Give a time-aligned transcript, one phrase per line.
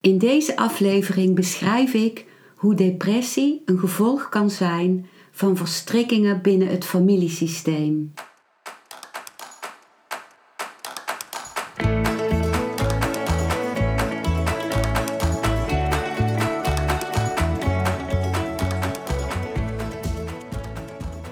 [0.00, 6.84] In deze aflevering beschrijf ik hoe depressie een gevolg kan zijn van verstrikkingen binnen het
[6.84, 8.12] familiesysteem.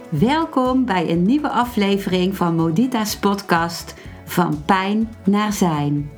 [0.09, 3.95] Welkom bij een nieuwe aflevering van Modita's podcast
[4.25, 6.18] Van Pijn naar Zijn.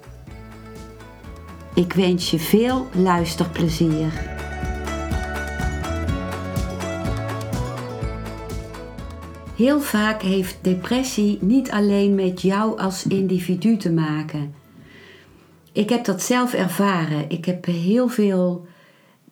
[1.73, 4.29] Ik wens je veel luisterplezier.
[9.55, 14.53] Heel vaak heeft depressie niet alleen met jou als individu te maken.
[15.71, 17.29] Ik heb dat zelf ervaren.
[17.29, 18.67] Ik heb heel veel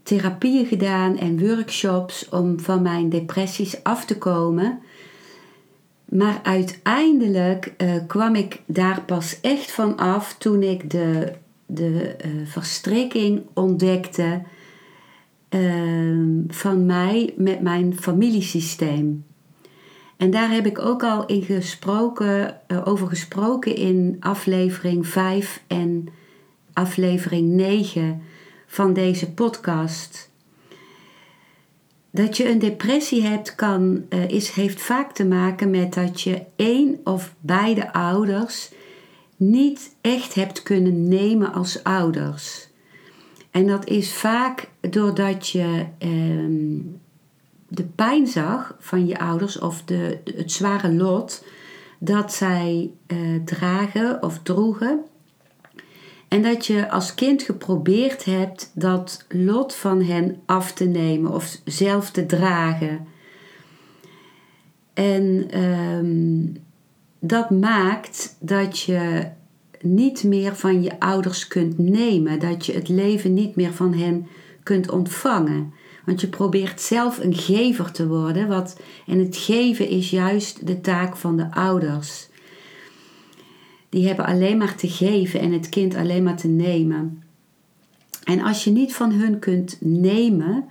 [0.03, 4.79] therapieën gedaan en workshops om van mijn depressies af te komen.
[6.05, 11.33] Maar uiteindelijk uh, kwam ik daar pas echt van af toen ik de
[11.71, 12.15] de
[13.21, 14.41] uh, ontdekte
[15.49, 19.25] uh, van mij met mijn familiesysteem.
[20.17, 26.07] En daar heb ik ook al in gesproken, uh, over gesproken in aflevering 5 en
[26.73, 28.21] aflevering 9
[28.67, 30.29] van deze podcast.
[32.11, 36.41] Dat je een depressie hebt, kan, uh, is, heeft vaak te maken met dat je
[36.55, 38.71] één of beide ouders
[39.39, 42.67] niet echt hebt kunnen nemen als ouders.
[43.51, 46.77] En dat is vaak doordat je ehm,
[47.67, 51.43] de pijn zag van je ouders of de, het zware lot
[51.99, 54.99] dat zij uh, dragen of droegen.
[56.27, 61.57] En dat je als kind geprobeerd hebt dat lot van hen af te nemen of
[61.65, 63.07] zelf te dragen.
[64.93, 66.57] En um,
[67.19, 69.27] dat maakt dat je
[69.81, 74.27] niet meer van je ouders kunt nemen, dat je het leven niet meer van hen
[74.63, 75.73] kunt ontvangen.
[76.05, 80.81] Want je probeert zelf een gever te worden, wat, en het geven is juist de
[80.81, 82.27] taak van de ouders.
[83.89, 87.23] Die hebben alleen maar te geven en het kind alleen maar te nemen.
[88.23, 90.65] En als je niet van hun kunt nemen,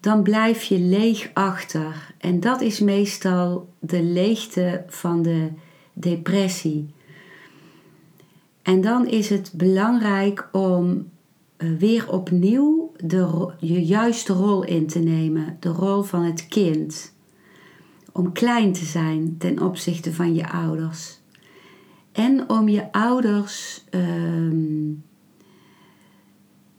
[0.00, 2.14] dan blijf je leeg achter.
[2.18, 5.48] En dat is meestal de leegte van de
[5.92, 6.94] depressie.
[8.68, 11.08] En dan is het belangrijk om
[11.56, 17.14] eh, weer opnieuw de, je juiste rol in te nemen, de rol van het kind.
[18.12, 21.20] Om klein te zijn ten opzichte van je ouders.
[22.12, 24.52] En om je ouders uh,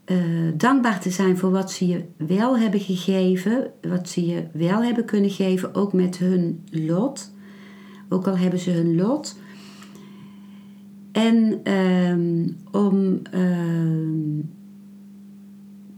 [0.06, 4.82] uh, dankbaar te zijn voor wat ze je wel hebben gegeven, wat ze je wel
[4.82, 7.32] hebben kunnen geven, ook met hun lot.
[8.08, 9.36] Ook al hebben ze hun lot.
[11.12, 14.50] En um, om um,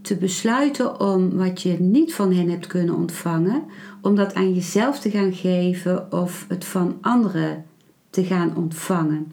[0.02, 3.62] te besluiten om wat je niet van hen hebt kunnen ontvangen,
[4.00, 7.64] om dat aan jezelf te gaan geven of het van anderen
[8.10, 9.32] te gaan ontvangen.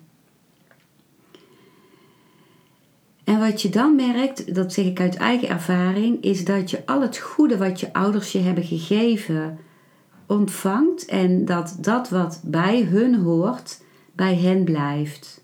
[3.23, 7.01] En wat je dan merkt, dat zeg ik uit eigen ervaring, is dat je al
[7.01, 9.57] het goede wat je ouders je hebben gegeven
[10.27, 13.81] ontvangt en dat dat wat bij hun hoort,
[14.13, 15.41] bij hen blijft.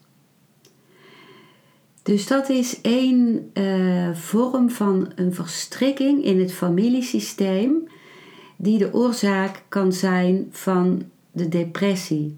[2.05, 7.87] Dus dat is één uh, vorm van een verstrikking in het familiesysteem
[8.55, 12.37] die de oorzaak kan zijn van de depressie.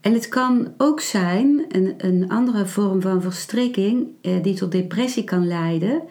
[0.00, 5.24] En het kan ook zijn, een, een andere vorm van verstrikking uh, die tot depressie
[5.24, 6.02] kan leiden,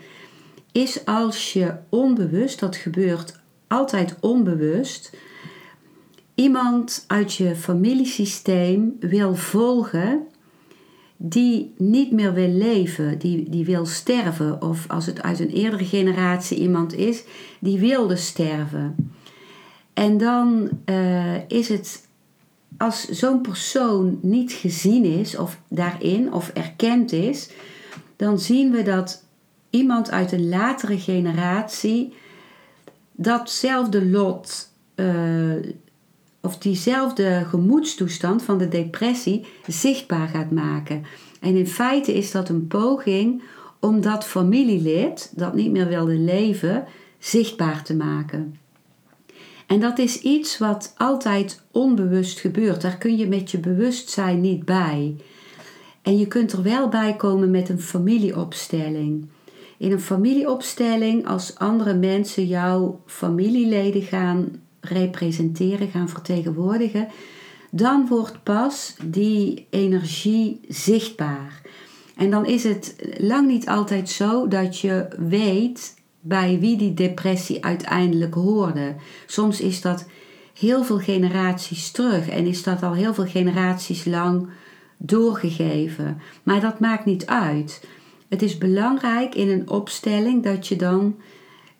[0.72, 5.18] is als je onbewust, dat gebeurt altijd onbewust,
[6.36, 10.28] iemand uit je familiesysteem wil volgen
[11.18, 14.62] die niet meer wil leven, die, die wil sterven.
[14.62, 17.24] Of als het uit een eerdere generatie iemand is,
[17.60, 19.12] die wilde sterven.
[19.94, 22.08] En dan uh, is het,
[22.78, 27.50] als zo'n persoon niet gezien is, of daarin, of erkend is,
[28.16, 29.24] dan zien we dat
[29.70, 32.14] iemand uit een latere generatie
[33.12, 35.56] datzelfde lot uh,
[36.46, 41.04] of diezelfde gemoedstoestand van de depressie zichtbaar gaat maken.
[41.40, 43.44] En in feite is dat een poging
[43.80, 46.86] om dat familielid dat niet meer wilde leven
[47.20, 48.58] zichtbaar te maken.
[49.68, 52.82] En dat is iets wat altijd onbewust gebeurt.
[52.82, 55.16] Daar kun je met je bewustzijn niet bij.
[56.02, 59.28] En je kunt er wel bij komen met een familieopstelling.
[59.78, 67.08] In een familieopstelling, als andere mensen jouw familieleden gaan representeren, gaan vertegenwoordigen,
[67.72, 71.62] dan wordt pas die energie zichtbaar.
[72.16, 77.66] En dan is het lang niet altijd zo dat je weet bij wie die depressie
[77.66, 78.96] uiteindelijk hoorde.
[79.26, 80.06] Soms is dat
[80.60, 84.48] heel veel generaties terug en is dat al heel veel generaties lang
[84.98, 86.22] doorgegeven.
[86.44, 87.88] Maar dat maakt niet uit.
[88.30, 91.16] Het is belangrijk in een opstelling dat je dan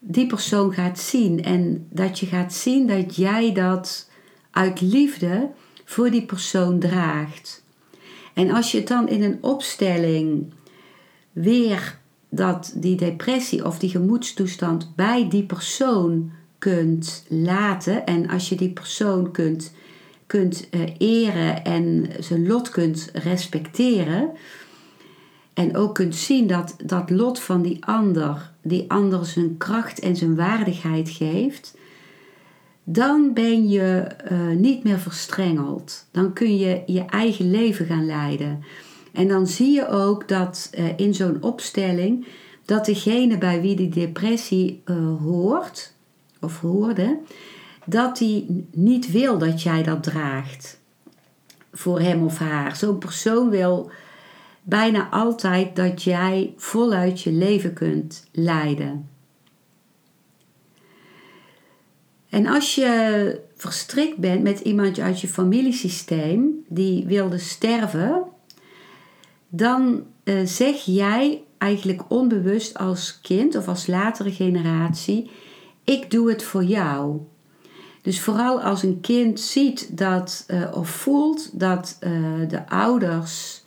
[0.06, 4.10] die persoon gaat zien en dat je gaat zien dat jij dat
[4.52, 5.50] uit liefde
[5.86, 7.64] voor die persoon draagt.
[8.34, 10.54] En als je dan in een opstelling
[11.32, 18.56] weer dat die depressie of die gemoedstoestand bij die persoon kunt laten en als je
[18.56, 19.74] die persoon kunt,
[20.28, 24.32] kunt uh, eren en zijn lot kunt respecteren
[25.54, 30.16] en ook kunt zien dat dat lot van die ander, die ander zijn kracht en
[30.16, 31.78] zijn waardigheid geeft,
[32.84, 36.06] dan ben je uh, niet meer verstrengeld.
[36.12, 38.64] Dan kun je je eigen leven gaan leiden.
[39.12, 42.26] En dan zie je ook dat uh, in zo'n opstelling
[42.66, 45.94] dat degene bij wie die depressie uh, hoort
[46.40, 47.20] of hoorde,
[47.86, 50.80] dat die niet wil dat jij dat draagt
[51.74, 52.76] voor hem of haar.
[52.76, 53.92] Zo'n persoon wil
[54.64, 59.10] bijna altijd dat jij voluit je leven kunt leiden.
[62.30, 68.24] En als je verstrikt bent met iemand uit je familiesysteem die wilde sterven,
[69.50, 75.32] dan uh, zeg jij eigenlijk onbewust als kind of als latere generatie:
[75.84, 77.20] Ik doe het voor jou.
[78.02, 83.63] Dus vooral als een kind ziet dat uh, of voelt dat uh, de ouders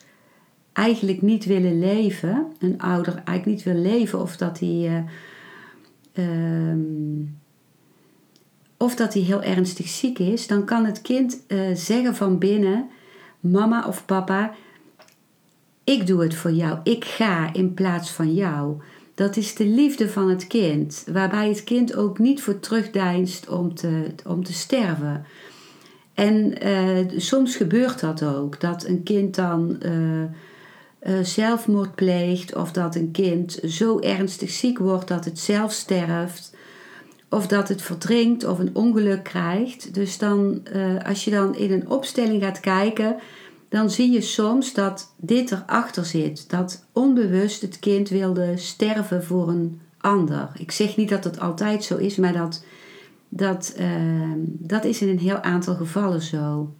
[0.76, 5.06] eigenlijk niet willen leven, een ouder eigenlijk niet wil leven of dat hij.
[6.14, 6.74] Uh,
[8.76, 12.88] of dat hij heel ernstig ziek is, dan kan het kind uh, zeggen van binnen:
[13.40, 14.54] Mama of papa,
[15.84, 16.78] ik doe het voor jou.
[16.82, 18.80] Ik ga in plaats van jou.
[19.14, 23.74] Dat is de liefde van het kind, waarbij het kind ook niet voor terugdeinst om
[23.74, 25.24] te, om te sterven.
[26.14, 29.78] En uh, soms gebeurt dat ook, dat een kind dan
[31.02, 36.54] uh, zelfmoord pleegt of dat een kind zo ernstig ziek wordt dat het zelf sterft
[37.28, 39.94] of dat het verdrinkt of een ongeluk krijgt.
[39.94, 43.16] Dus dan, uh, als je dan in een opstelling gaat kijken,
[43.68, 46.50] dan zie je soms dat dit erachter zit.
[46.50, 50.48] Dat onbewust het kind wilde sterven voor een ander.
[50.58, 52.64] Ik zeg niet dat het altijd zo is, maar dat,
[53.28, 56.70] dat, uh, dat is in een heel aantal gevallen zo.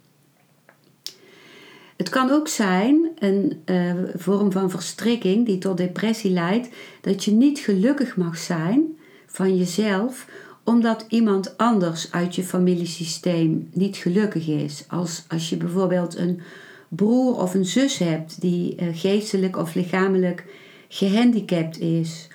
[1.97, 6.69] Het kan ook zijn, een uh, vorm van verstrikking die tot depressie leidt,
[7.01, 10.27] dat je niet gelukkig mag zijn van jezelf,
[10.63, 14.83] omdat iemand anders uit je familiesysteem niet gelukkig is.
[14.87, 16.41] Als, als je bijvoorbeeld een
[16.87, 20.45] broer of een zus hebt die uh, geestelijk of lichamelijk
[20.87, 22.27] gehandicapt is.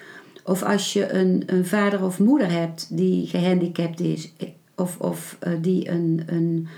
[0.45, 4.33] Of als je een, een vader of moeder hebt die gehandicapt is.
[4.77, 6.69] Of, of uh, die een, een,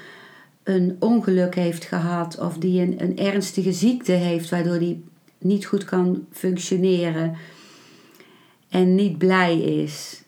[0.64, 2.38] een ongeluk heeft gehad.
[2.40, 5.04] Of die een, ernstige ziekte heeft waardoor die
[5.38, 7.36] niet goed kan functioneren.
[8.68, 10.24] En niet blij is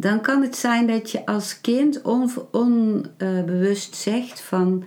[0.00, 2.02] dan kan het zijn dat je als kind
[2.50, 4.84] onbewust zegt van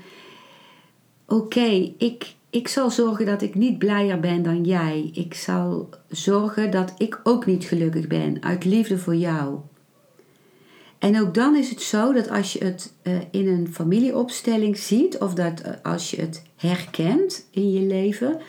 [1.28, 5.10] oké, ik, ik zal zorgen dat ik niet blijer ben dan jij.
[5.14, 9.60] Ik zal zorgen dat ik ook niet gelukkig ben uit liefde voor jou.
[11.04, 15.18] En ook dan is het zo dat als je het uh, in een familieopstelling ziet
[15.18, 18.42] of dat uh, als je het herkent in je leven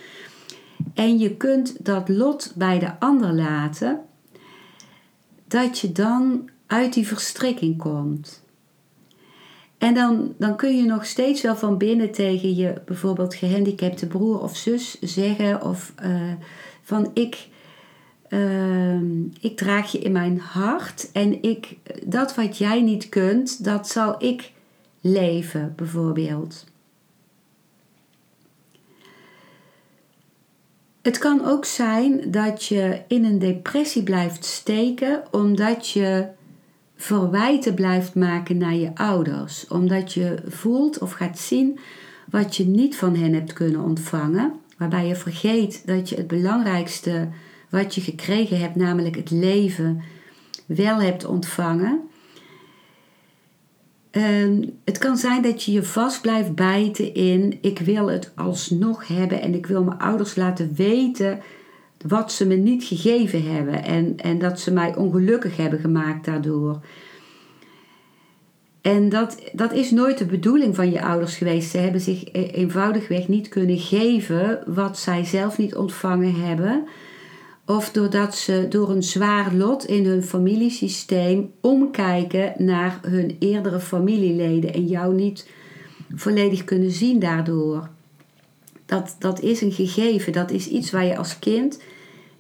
[0.94, 4.00] en je kunt dat lot bij de ander laten,
[5.49, 8.42] dat je dan uit die verstrikking komt.
[9.78, 14.40] En dan, dan kun je nog steeds wel van binnen tegen je bijvoorbeeld gehandicapte broer
[14.40, 16.32] of zus zeggen of uh,
[16.82, 17.49] van ik,
[18.28, 19.00] uh,
[19.40, 24.25] ik draag je in mijn hart en ik, dat wat jij niet kunt, dat zal
[24.25, 24.52] ik
[25.00, 26.64] leven bijvoorbeeld.
[31.02, 36.26] Het kan ook zijn dat je in een depressie blijft steken omdat je
[36.97, 41.78] verwijten blijft maken naar je ouders, omdat je voelt of gaat zien
[42.31, 47.28] wat je niet van hen hebt kunnen ontvangen waarbij je vergeet dat je het belangrijkste
[47.75, 50.02] wat je gekregen hebt, namelijk het leven,
[50.66, 52.00] wel hebt ontvangen.
[54.11, 59.07] Ehm, het kan zijn dat je je vast blijft bijten in ik wil het alsnog
[59.09, 61.40] hebben en ik wil mijn ouders laten weten
[62.07, 66.81] wat ze me niet gegeven hebben en, en dat ze mij ongelukkig hebben gemaakt daardoor.
[68.81, 71.71] En dat, dat is nooit de bedoeling van je ouders geweest.
[71.71, 76.85] Ze hebben zich e-, eenvoudigweg niet kunnen geven wat zij zelf niet ontvangen hebben.
[77.66, 84.75] Of doordat ze door een zwaar lot in hun familiesysteem omkijken naar hun eerdere familieleden
[84.75, 85.49] en jou niet
[86.14, 87.88] volledig kunnen zien daardoor.
[88.87, 91.83] Dat, dat is een gegeven, dat is iets waar je als kind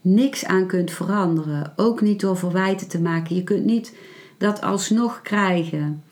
[0.00, 1.72] niks aan kunt veranderen.
[1.76, 3.36] Ook niet door verwijten te maken.
[3.36, 3.96] Je kunt niet
[4.38, 6.02] dat alsnog krijgen.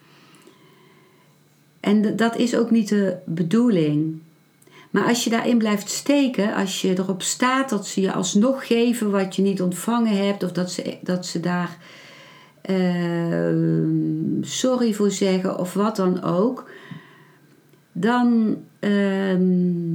[1.79, 4.21] En dat is ook niet de bedoeling.
[4.93, 9.11] Maar als je daarin blijft steken, als je erop staat dat ze je alsnog geven
[9.11, 11.77] wat je niet ontvangen hebt, of dat ze, dat ze daar
[12.69, 13.87] uh,
[14.41, 16.69] sorry voor zeggen of wat dan ook,
[17.91, 19.35] dan, uh,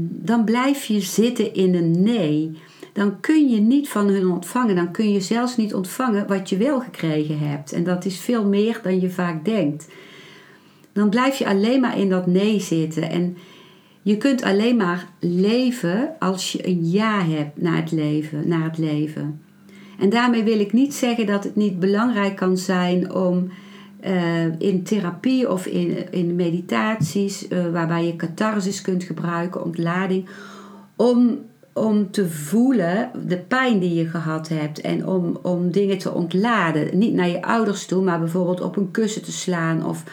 [0.01, 2.59] dan blijf je zitten in een nee.
[2.93, 4.77] Dan kun je niet van hun ontvangen.
[4.77, 7.73] Dan kun je zelfs niet ontvangen wat je wel gekregen hebt.
[7.73, 9.89] En dat is veel meer dan je vaak denkt.
[10.93, 13.11] Dan blijf je alleen maar in dat nee zitten.
[13.11, 13.37] En
[14.09, 18.49] je kunt alleen maar leven als je een ja hebt naar het leven.
[18.49, 19.41] Naar het leven.
[19.99, 23.51] En daarmee wil ik niet zeggen dat het niet belangrijk kan zijn om
[24.05, 30.29] uh, in therapie of in, in meditaties, uh, waarbij je catharsis kunt gebruiken, ontlading,
[30.97, 31.39] om,
[31.73, 36.99] om te voelen de pijn die je gehad hebt en om, om dingen te ontladen.
[36.99, 40.05] Niet naar je ouders toe, maar bijvoorbeeld op een kussen te slaan of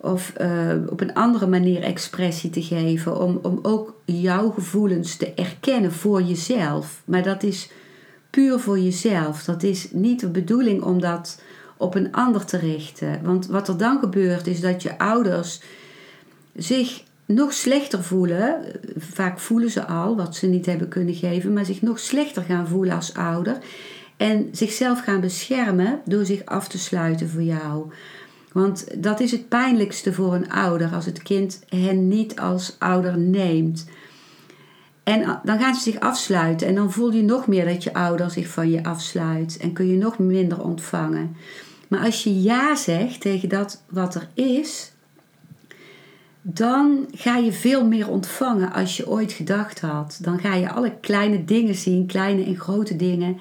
[0.00, 3.20] of uh, op een andere manier expressie te geven.
[3.20, 7.02] Om, om ook jouw gevoelens te erkennen voor jezelf.
[7.04, 7.70] Maar dat is
[8.30, 9.44] puur voor jezelf.
[9.44, 11.40] Dat is niet de bedoeling om dat
[11.76, 13.20] op een ander te richten.
[13.22, 15.60] Want wat er dan gebeurt is dat je ouders
[16.56, 18.60] zich nog slechter voelen.
[18.96, 22.68] Vaak voelen ze al wat ze niet hebben kunnen geven, maar zich nog slechter gaan
[22.68, 23.58] voelen als ouder.
[24.16, 27.92] En zichzelf gaan beschermen door zich af te sluiten voor jou.
[28.52, 33.18] Want dat is het pijnlijkste voor een ouder als het kind hen niet als ouder
[33.18, 33.86] neemt.
[35.02, 38.30] En dan gaan ze zich afsluiten en dan voel je nog meer dat je ouder
[38.30, 41.36] zich van je afsluit en kun je nog minder ontvangen.
[41.88, 44.92] Maar als je ja zegt tegen dat wat er is,
[46.42, 50.18] dan ga je veel meer ontvangen als je ooit gedacht had.
[50.22, 53.38] Dan ga je alle kleine dingen zien, kleine en grote dingen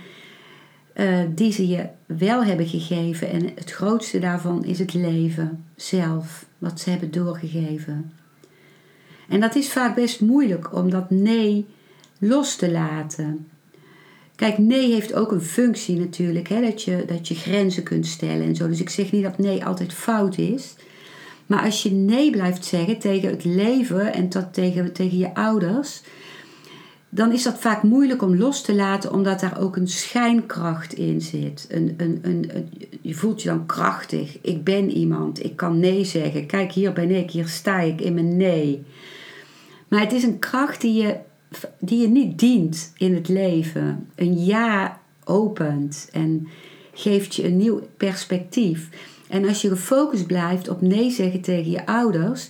[0.99, 3.29] uh, die ze je wel hebben gegeven.
[3.29, 8.11] En het grootste daarvan is het leven zelf, wat ze hebben doorgegeven.
[9.29, 11.65] En dat is vaak best moeilijk om dat nee
[12.19, 13.47] los te laten.
[14.35, 18.45] Kijk, nee heeft ook een functie natuurlijk, hè, dat, je, dat je grenzen kunt stellen
[18.45, 18.67] en zo.
[18.67, 20.75] Dus ik zeg niet dat nee altijd fout is.
[21.45, 26.01] Maar als je nee blijft zeggen tegen het leven en tot, tegen, tegen je ouders,
[27.09, 31.21] dan is dat vaak moeilijk om los te laten, omdat daar ook een schijnkracht in
[31.21, 31.67] zit.
[31.69, 32.69] Een, een, een,
[33.01, 34.37] je voelt je dan krachtig.
[34.41, 36.45] Ik ben iemand, ik kan nee zeggen.
[36.45, 38.83] Kijk, hier ben ik, hier sta ik in mijn nee.
[39.87, 41.15] Maar het is een kracht die je,
[41.79, 44.07] die je niet dient in het leven.
[44.15, 46.47] Een ja opent en
[46.93, 48.89] geeft je een nieuw perspectief.
[49.27, 52.49] En als je gefocust blijft op nee zeggen tegen je ouders,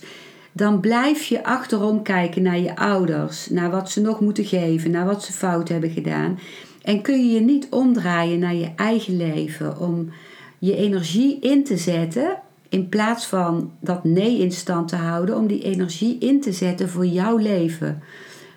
[0.58, 5.06] dan blijf je achterom kijken naar je ouders, naar wat ze nog moeten geven, naar
[5.06, 6.38] wat ze fout hebben gedaan.
[6.82, 10.10] En kun je je niet omdraaien naar je eigen leven om
[10.58, 12.38] je energie in te zetten,
[12.68, 16.88] in plaats van dat nee in stand te houden, om die energie in te zetten
[16.88, 18.02] voor jouw leven,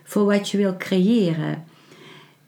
[0.03, 1.63] voor wat je wil creëren.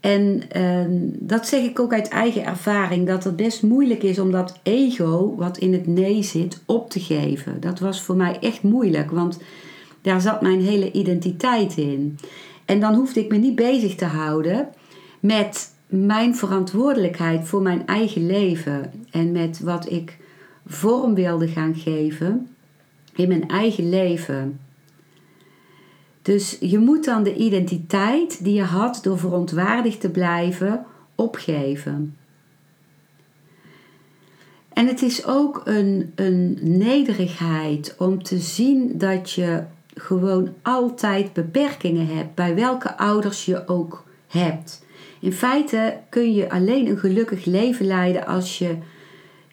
[0.04, 4.32] En uh, dat zeg ik ook uit eigen ervaring, dat het best moeilijk is om
[4.32, 7.60] dat ego, wat in het nee zit, op te geven.
[7.60, 9.40] Dat was voor mij echt moeilijk, want
[10.02, 12.18] daar zat mijn hele identiteit in.
[12.66, 14.68] En dan hoefde ik me niet bezig te houden
[15.20, 20.18] met mijn verantwoordelijkheid voor mijn eigen leven en met wat ik
[20.66, 22.48] vorm wilde gaan geven
[23.16, 24.60] in mijn eigen leven.
[26.24, 32.16] Dus je moet dan de identiteit die je had door verontwaardigd te blijven opgeven.
[34.74, 39.64] En het is ook een, een nederigheid om te zien dat je
[39.96, 44.86] gewoon altijd beperkingen hebt, bij welke ouders je ook hebt.
[45.20, 48.78] In feite kun je alleen een gelukkig leven leiden als je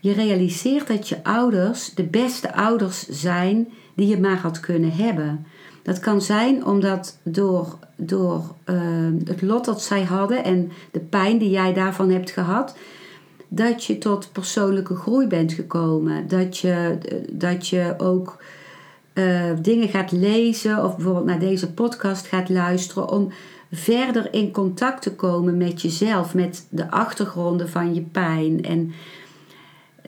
[0.00, 5.46] je realiseert dat je ouders de beste ouders zijn die je maar had kunnen hebben.
[5.82, 11.38] Dat kan zijn omdat door, door ehm, het lot dat zij hadden en de pijn
[11.38, 12.76] die jij daarvan hebt gehad,
[13.48, 16.28] dat je tot persoonlijke groei bent gekomen.
[16.28, 16.98] Dat je,
[17.30, 18.42] dat je ook
[19.14, 23.32] uh, dingen gaat lezen of bijvoorbeeld naar deze podcast gaat luisteren om
[23.72, 28.64] verder in contact te komen met jezelf, met de achtergronden van je pijn.
[28.64, 28.92] En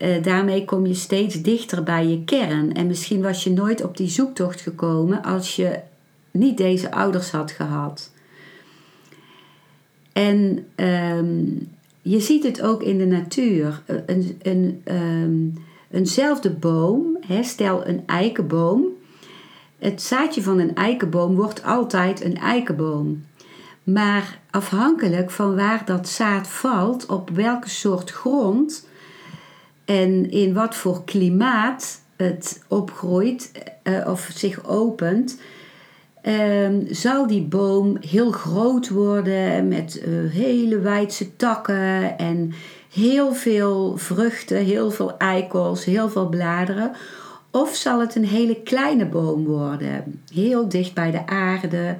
[0.01, 2.73] uh, daarmee kom je steeds dichter bij je kern.
[2.73, 5.79] En misschien was je nooit op die zoektocht gekomen als je
[6.31, 8.11] niet deze ouders had gehad.
[10.13, 11.67] En um,
[12.01, 13.81] je ziet het ook in de natuur.
[14.05, 15.53] Een, een, um,
[15.91, 18.85] eenzelfde boom, hè, stel een eikenboom.
[19.79, 23.23] Het zaadje van een eikenboom wordt altijd een eikenboom.
[23.83, 28.87] Maar afhankelijk van waar dat zaad valt, op welke soort grond
[29.85, 33.51] en in wat voor klimaat het opgroeit
[33.83, 35.39] uh, of zich opent,
[36.23, 42.53] um, zal die boom heel groot worden met uh, hele wijdse takken en
[42.93, 46.91] heel veel vruchten, heel veel eikels, heel veel bladeren.
[47.51, 51.97] Of zal het een hele kleine boom worden, heel dicht bij de aarde,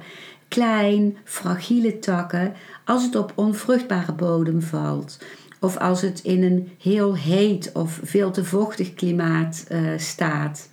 [0.48, 2.52] klein, fragiele takken,
[2.84, 5.18] als het op onvruchtbare bodem valt.
[5.64, 10.68] Of als het in een heel heet of veel te vochtig klimaat uh, staat.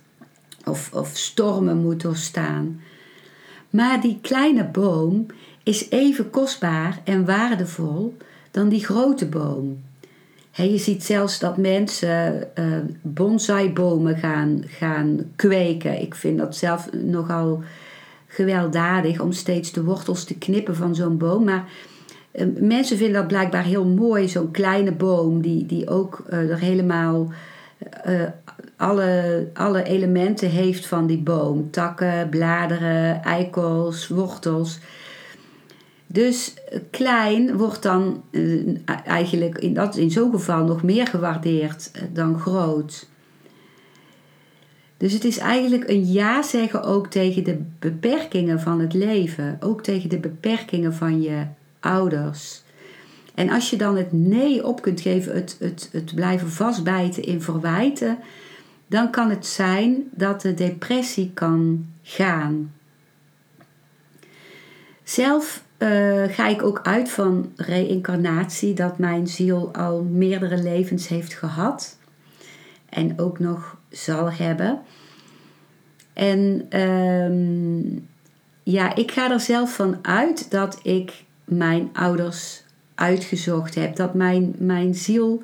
[0.64, 2.80] Of, of stormen moet doorstaan.
[3.70, 5.26] Maar die kleine boom
[5.62, 8.16] is even kostbaar en waardevol
[8.50, 9.82] dan die grote boom.
[10.50, 16.00] je ziet zelfs dat mensen uh, bonsaibomen gaan, gaan kweken.
[16.00, 17.62] Ik vind dat zelf nogal
[18.26, 21.44] gewelddadig om steeds de wortels te knippen van zo'n boom.
[21.44, 21.68] Maar
[22.58, 27.32] mensen vinden dat blijkbaar heel mooi, zo'n kleine boom die, die ook uh, er helemaal
[28.76, 31.70] alle, alle elementen heeft van die boom.
[31.70, 34.78] Takken, bladeren, eikels, wortels.
[36.06, 36.54] Dus
[36.90, 38.22] klein wordt dan
[39.04, 43.08] eigenlijk in, dat, in zo'n geval nog meer gewaardeerd eh, dan groot.
[44.96, 49.56] Dus het is eigenlijk een ja zeggen ook tegen de beperkingen van het leven.
[49.60, 51.42] Ook tegen de beperkingen van je
[51.82, 52.62] ouders.
[53.34, 57.42] En als je dan het nee op kunt geven, het, het, het blijven vastbijten in
[57.42, 58.18] verwijten,
[58.86, 62.72] dan kan het zijn dat de depressie kan gaan.
[65.02, 71.34] Zelf uh, ga ik ook uit van reïncarnatie, dat mijn ziel al meerdere levens heeft
[71.34, 71.96] gehad
[72.88, 74.80] en ook nog zal hebben.
[76.12, 78.08] En um,
[78.62, 82.62] ja, ik ga er zelf van uit dat ik mijn ouders
[82.94, 85.42] uitgezocht heb, dat mijn, mijn ziel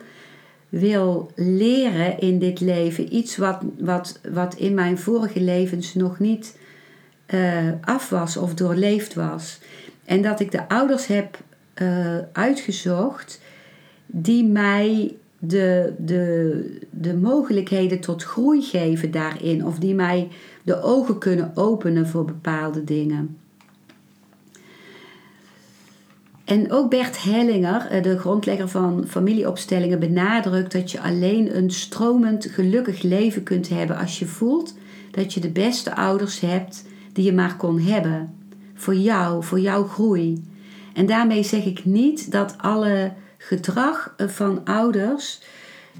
[0.68, 3.14] wil leren in dit leven.
[3.14, 6.58] Iets wat, wat, wat in mijn vorige levens nog niet
[7.34, 9.60] uh, af was of doorleefd was.
[10.04, 11.38] En dat ik de ouders heb
[11.82, 13.40] uh, uitgezocht
[14.06, 19.66] die mij de, de, de mogelijkheden tot groei geven daarin.
[19.66, 20.28] Of die mij
[20.62, 23.36] de ogen kunnen openen voor bepaalde dingen.
[26.48, 32.46] En ook Bert Hellinger, eh, de grondlegger van familieopstellingen, benadrukt dat je alleen een stromend
[32.50, 34.74] gelukkig leven kunt hebben als je voelt
[35.10, 38.34] dat je de beste ouders hebt die je maar kon hebben.
[38.74, 40.44] Voor jou, voor jouw groei.
[40.94, 45.42] En daarmee zeg ik niet dat alle gedrag eh, van ouders,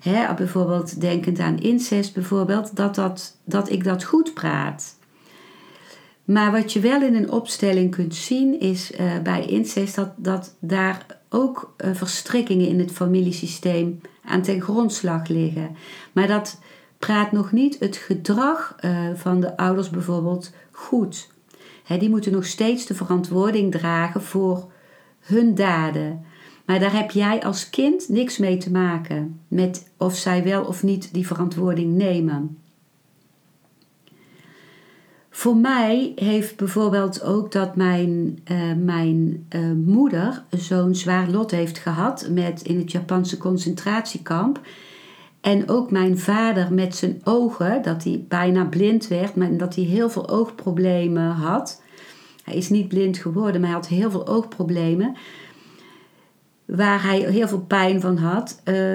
[0.01, 4.98] hè, bijvoorbeeld denkend aan incest bijvoorbeeld, dat, dat, dat ik dat goed praat.
[6.29, 10.57] Maar wat je wel in een opstelling kunt zien is uh, bij incest dat, dat
[10.61, 15.77] daar ook uh, verstrikkingen in het familiesysteem aan ten grondslag liggen.
[16.13, 16.61] Maar dat
[16.99, 21.31] praat nog niet het gedrag uh, van de ouders bijvoorbeeld goed.
[21.99, 24.71] Die moeten nog steeds de verantwoording dragen voor
[25.21, 26.25] hun daden.
[26.67, 30.83] Maar daar heb jij als kind niks mee te maken met of zij wel of
[30.83, 32.59] niet die verantwoording nemen.
[35.39, 41.79] Voor mij heeft bijvoorbeeld ook dat mijn, uh, mijn uh, moeder zo'n zwaar lot heeft
[41.79, 44.61] gehad met in het Japanse concentratiekamp.
[45.41, 49.85] En ook mijn vader met zijn ogen, dat hij bijna blind werd, maar dat hij
[49.85, 51.83] heel veel oogproblemen had.
[52.45, 55.17] Hij is niet blind geworden, maar hij had heel veel oogproblemen.
[56.65, 58.61] Waar hij heel veel pijn van had.
[58.65, 58.95] Uh,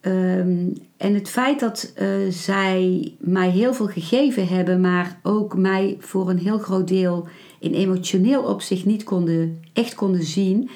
[0.00, 5.96] Ehm, en het feit dat uh, zij mij heel veel gegeven hebben, maar ook mij
[5.98, 10.70] voor een heel groot deel in emotioneel opzicht niet konden, echt konden zien,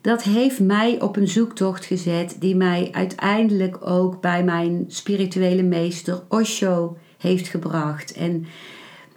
[0.00, 6.22] dat heeft mij op een zoektocht gezet die mij uiteindelijk ook bij mijn spirituele meester
[6.28, 8.12] Osho heeft gebracht.
[8.12, 8.46] En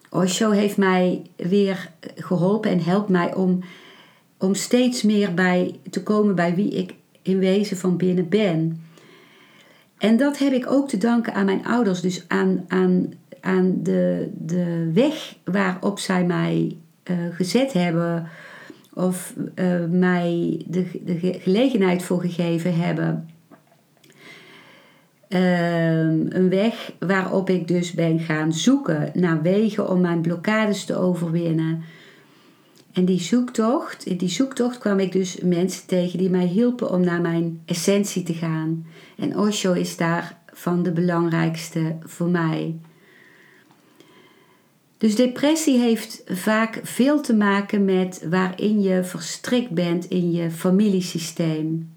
[0.09, 3.59] Osho heeft mij weer geholpen en helpt mij om,
[4.37, 8.87] om steeds meer bij te komen bij wie ik in wezen van binnen ben.
[9.99, 14.29] En dat heb ik ook te danken aan mijn ouders, dus aan, aan, aan de,
[14.37, 18.27] de weg waarop zij mij uh, gezet hebben
[18.93, 23.29] of uh, mij de, de gelegenheid voor gegeven hebben.
[25.29, 30.95] Uh, een weg waarop ik dus ben gaan zoeken naar wegen om mijn blokkades te
[30.95, 31.83] overwinnen.
[32.93, 37.01] En die zoektocht, in die zoektocht kwam ik dus mensen tegen die mij hielpen om
[37.01, 38.85] naar mijn essentie te gaan.
[39.17, 42.75] En Osho is daar van de belangrijkste voor mij.
[44.97, 51.93] Dus depressie heeft vaak veel te maken met waarin je verstrikt bent in je familiesysteem.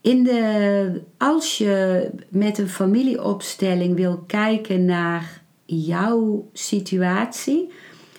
[0.00, 7.70] In de, als je met een familieopstelling wil kijken naar jouw situatie,